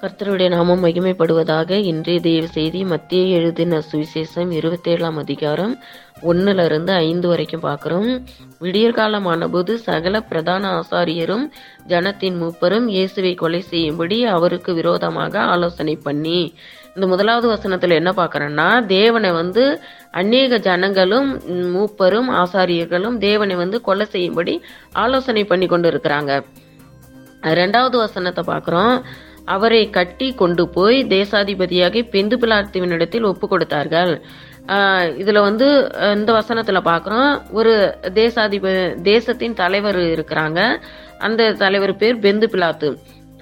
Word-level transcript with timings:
கர்த்தருடைய 0.00 0.48
நாமம் 0.54 0.82
மகிமைப்படுவதாக 0.84 1.70
இன்றைய 1.90 2.18
தேவ 2.26 2.44
செய்தி 2.56 2.80
மத்திய 2.90 3.38
எழுதின 3.38 3.80
சுவிசேஷம் 3.86 4.50
இருபத்தேழாம் 4.58 5.18
அதிகாரம் 5.22 5.72
ஒன்னுல 6.30 6.64
இருந்து 6.68 6.92
ஐந்து 7.06 7.26
வரைக்கும் 7.28 7.64
பார்க்கிறோம். 7.64 8.10
விடியற்காலமான 8.64 9.48
போது 9.54 9.72
சகல 9.86 10.20
பிரதான 10.30 10.70
ஆசாரியரும் 10.80 11.44
ஜனத்தின் 11.92 12.38
மூப்பரும் 12.42 12.86
இயேசுவை 12.96 13.34
கொலை 13.42 13.62
செய்யும்படி 13.72 14.18
அவருக்கு 14.36 14.72
விரோதமாக 14.80 15.40
ஆலோசனை 15.54 15.96
பண்ணி 16.06 16.38
இந்த 16.94 17.08
முதலாவது 17.14 17.48
வசனத்துல 17.56 18.00
என்ன 18.00 18.12
பார்க்கறோம்னா 18.22 18.70
தேவனை 18.96 19.32
வந்து 19.40 19.64
அநேக 20.22 20.60
ஜனங்களும் 20.70 21.30
மூப்பரும் 21.74 22.30
ஆசாரியர்களும் 22.42 23.18
தேவனை 23.28 23.56
வந்து 23.64 23.80
கொலை 23.80 24.08
செய்யும்படி 24.14 24.56
ஆலோசனை 25.04 25.44
பண்ணி 25.44 25.68
கொண்டு 25.74 25.90
இருக்கிறாங்க. 25.92 26.32
ரெண்டாவது 27.58 27.96
வசனத்தை 28.06 28.42
பார்க்குறோம். 28.46 28.94
அவரை 29.54 29.82
கட்டி 29.96 30.28
கொண்டு 30.40 30.64
போய் 30.76 30.98
தேசாதிபதியாக 31.14 32.02
பெந்து 32.14 32.36
பிலாத்துவினிடத்தில் 32.42 33.28
ஒப்பு 33.30 33.46
கொடுத்தார்கள். 33.52 34.12
இதில் 35.22 35.46
வந்து 35.48 35.66
இந்த 36.16 36.30
வசனத்தில் 36.38 36.86
பார்க்குறோம் 36.88 37.30
ஒரு 37.58 37.74
தேசாதிப 38.18 38.66
தேசத்தின் 39.12 39.58
தலைவர் 39.60 40.00
இருக்கிறாங்க. 40.14 40.60
அந்த 41.26 41.52
தலைவர் 41.62 41.94
பேர் 42.02 42.24
பெந்து 42.26 42.48
பிலாத்து. 42.54 42.90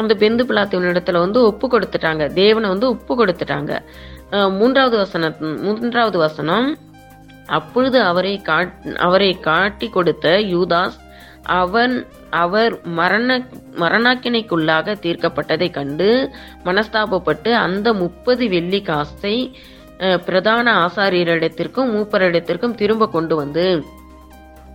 அந்த 0.00 0.12
பெந்து 0.22 0.42
பிலாத்துவினிடத்துல 0.48 1.20
வந்து 1.24 1.40
ஒப்பு 1.50 1.66
கொடுத்துட்டாங்க. 1.72 2.24
தேவனை 2.40 2.68
வந்து 2.74 2.88
ஒப்பு 2.94 3.12
கொடுத்துட்டாங்க. 3.20 3.72
மூன்றாவது 4.58 4.96
வசன 5.02 5.32
மூன்றாவது 5.66 6.18
வசனம். 6.26 6.68
அப்பொழுது 7.58 7.98
அவரை 8.10 8.34
காட் 8.48 8.74
அவரை 9.06 9.30
காட்டி 9.48 9.86
கொடுத்த 9.94 10.26
யூதாஸ் 10.54 10.98
அவன் 11.42 11.94
அவர் 12.30 12.72
மரண 12.84 13.46
மரணாக்கினைக்குள்ளாக 13.78 14.94
தீர்க்கப்பட்டதை 15.04 15.70
கண்டு 15.70 16.08
மனஸ்தாபப்பட்டு 16.64 17.50
அந்த 17.52 17.92
முப்பது 17.92 18.48
வெள்ளி 18.48 18.82
காசை 18.82 19.36
பிரதான 20.26 20.66
ஆசாரியரிடத்திற்கும் 20.86 21.90
மூப்பரிடத்திற்கும் 21.94 22.74
திரும்ப 22.74 23.08
கொண்டு 23.08 23.36
வந்து 23.36 23.64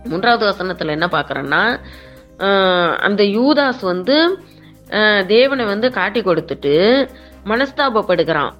மூன்றாவது 0.04 0.44
வசனத்தில் 0.44 0.94
என்ன 0.96 1.06
பார்க்குறேன்னா 1.06 1.62
அந்த 3.00 3.22
யூதாஸ் 3.22 3.80
வந்து 3.80 4.16
தேவனை 5.26 5.64
வந்து 5.64 5.88
காட்டி 5.90 6.20
கொடுத்துட்டு 6.20 6.74
மனஸ்தாபப்படுகிறான். 7.44 8.52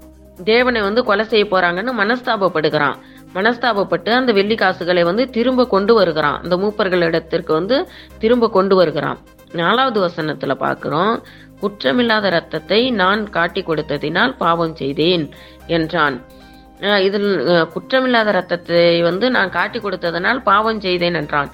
தேவனை 0.45 0.81
வந்து 0.83 1.03
கொலை 1.05 1.25
செய்ய 1.25 1.45
போறாங்கன்னு 1.45 1.93
மனஸ்தாபப்படுகிறான். 2.03 2.97
மனஸ்தாபப்பட்டு 3.35 4.11
அந்த 4.19 4.31
வெள்ளி 4.39 4.57
காசுகளை 4.61 5.03
வந்து 5.09 5.25
திரும்ப 5.37 5.67
கொண்டு 5.75 5.93
வருகிறான். 5.99 6.39
அந்த 6.43 6.55
மூப்பர்களிடத்திற்கு 6.63 7.53
வந்து 7.59 7.77
திரும்ப 8.23 8.49
கொண்டு 8.57 8.75
வருகிறான். 8.81 9.19
நாலாவது 9.61 9.99
வசனத்துல 10.07 10.55
பாக்குறோம் 10.65 11.13
குற்றமில்லாத 11.61 12.31
ரத்தத்தை 12.37 12.81
நான் 13.03 13.21
காட்டி 13.37 13.61
கொடுத்ததினால் 13.69 14.33
பாவம் 14.43 14.75
செய்தேன் 14.81 15.27
என்றான். 15.77 16.17
இதில் 17.07 17.31
குற்றமில்லாத 17.75 18.33
ரத்தத்தை 18.39 18.83
வந்து 19.09 19.27
நான் 19.37 19.55
காட்டி 19.59 19.79
கொடுத்ததனால் 19.85 20.41
பாவம் 20.51 20.83
செய்தேன் 20.87 21.19
என்றான். 21.21 21.51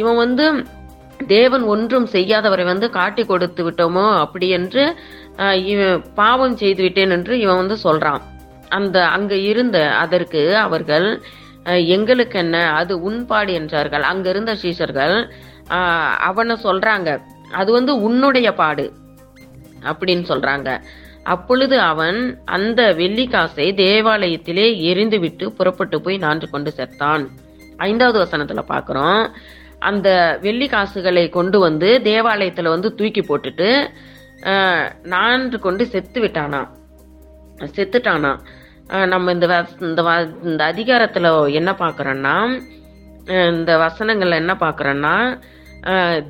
இவன் 0.00 0.20
வந்து 0.24 0.46
தேவன் 1.34 1.64
ஒன்றும் 1.72 2.06
செய்யாதவரை 2.14 2.64
வந்து 2.70 2.86
காட்டி 2.98 3.22
கொடுத்து 3.24 3.62
விட்டோமோ 3.66 4.06
அப்படி 4.22 4.46
என்று 4.58 4.84
இவன் 5.72 6.00
பாவம் 6.20 6.56
செய்து 6.62 6.82
விட்டேன் 6.86 7.14
என்று 7.16 7.34
இவன் 7.44 7.60
வந்து 7.62 7.76
சொல்றான். 7.86 8.22
அந்த 8.72 8.98
அங்கு 9.08 9.38
இருந்த 9.44 9.76
அதற்கு 9.98 10.42
அவர்கள் 10.58 11.06
எங்களுக்கு 11.94 12.36
என்ன 12.38 12.56
அது 12.72 12.92
உன்பாடு 13.02 13.52
என்றார்கள். 13.52 14.04
அங்க 14.04 14.26
இருந்த 14.28 14.52
சீஷர்கள் 14.62 15.16
அவனை 16.28 16.54
சொல்றாங்க 16.64 17.08
அது 17.52 17.70
வந்து 17.72 17.92
உன்னுடைய 18.02 18.48
பாடு 18.54 18.86
அப்படின்னு 19.82 20.24
சொல்றாங்க. 20.28 20.68
அப்பொழுது 21.26 21.76
அவன் 21.84 22.18
அந்த 22.48 22.80
வெள்ளிக்காசை 22.94 23.66
தேவாலயத்திலே 23.78 24.66
எரிந்துவிட்டு 24.90 25.46
புறப்பட்டு 25.50 25.96
போய் 26.00 26.16
நான்று 26.18 26.46
கொண்டு 26.48 26.70
செத்தான் 26.76 27.24
ஐந்தாவது 27.80 28.18
வசனத்துல 28.24 28.62
பாக்குறோம். 28.68 29.22
அந்த 29.82 30.08
வெள்ளி 30.42 30.66
காசுகளை 30.68 31.24
கொண்டு 31.30 31.58
வந்து 31.58 31.88
தேவாலயத்துல 32.04 32.68
வந்து 32.68 32.90
தூக்கி 32.94 33.22
போட்டுட்டு 33.22 33.68
ஆஹ், 34.50 34.84
நான்று 35.06 35.56
கொண்டு 35.58 35.82
செத்து 35.86 36.18
விட்டானா? 36.20 36.60
செத்துட்டானா? 37.74 38.32
நம்ம 38.92 39.32
இந்த 39.32 39.64
இந்த 39.80 40.02
வ- 40.02 40.44
இந்த 40.44 40.64
அதிகாரத்தில் 40.64 41.46
என்ன 41.46 41.70
பார்க்குறோன்னா 41.78 42.60
இந்த 43.26 43.78
வசனங்கள்ல 43.78 44.34
என்ன 44.34 44.56
பார்க்குறோன்னா 44.60 45.40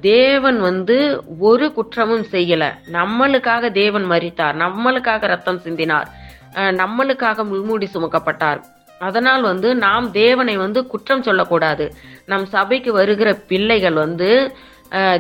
தேவன் 0.01 0.61
வந்து 0.61 1.23
ஒரு 1.39 1.73
குற்றமும் 1.73 2.27
செய்யலை. 2.31 2.73
நம்மளுக்காக 2.93 3.71
தேவன் 3.71 4.11
மறித்தார் 4.11 4.57
நம்மளுக்காக 4.57 5.27
ரத்தம் 5.27 5.61
சிந்தினார். 5.65 6.07
நம்மளுக்காக 6.55 7.45
முள்மூடி 7.45 7.89
சுமக்கப்பட்டார். 7.95 8.63
அதனால் 8.99 9.43
வந்து 9.43 9.75
நாம் 9.75 10.11
தேவனை 10.11 10.57
வந்து 10.57 10.87
குற்றம் 10.87 11.23
சொல்லக்கூடாது. 11.23 11.93
நம் 12.27 12.47
சபைக்கு 12.47 12.93
வருகிற 12.93 13.35
பிள்ளைகள் 13.35 13.93
வந்து 13.93 14.57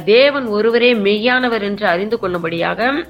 தேவன் 0.04 0.46
ஒருவரே 0.46 0.94
மெய்யானவர் 0.94 1.62
என்று 1.62 1.86
அறிந்து 1.86 2.18
கொள்ளும்படியாக 2.18 3.04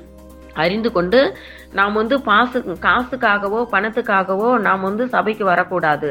அறிந்து 0.55 0.93
கொண்டு 0.93 1.37
நாம் 1.79 1.95
வந்து 2.01 2.17
பாசு 2.29 2.59
காசுக்காகவோ 2.87 3.61
பணத்துக்காகவோ 3.75 4.49
நாம் 4.67 4.87
வந்து 4.89 5.05
சபைக்கு 5.15 5.45
வரக்கூடாது. 5.51 6.11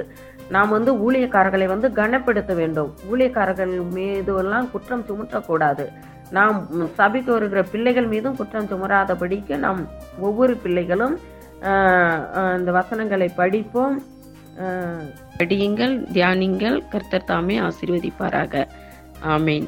நாம் 0.55 0.71
வந்து 0.75 0.91
ஊழியக்காரர்களை 1.05 1.67
வந்து 1.73 1.87
கனப்படுத்த 1.99 2.53
வேண்டும். 2.61 2.89
ஊழியக்காரர்கள் 3.11 3.73
மீது 3.97 4.31
எல்லாம் 4.41 4.69
குற்றம் 4.71 5.05
சுமத்தக்கூடாது. 5.09 5.85
நாம் 6.37 6.57
சபைக்கு 6.99 7.31
வருகிற 7.35 7.61
பிள்ளைகள் 7.73 8.09
மீதும் 8.13 8.37
குற்றம் 8.39 8.69
சுமராதபடிக்கு 8.71 9.55
நாம் 9.65 9.81
ஒவ்வொரு 10.27 10.55
பிள்ளைகளும் 10.63 11.15
இந்த 12.59 12.69
வசனங்களை 12.79 13.27
படிப்போம். 13.41 13.97
படியுங்கள் 15.41 15.95
தியானிங்கள். 16.15 16.77
கர்த்தர் 16.93 17.29
தாமே 17.31 17.57
ஆசீர்வதிப்பாராக. 17.67 18.63
ஆமேன். 19.35 19.67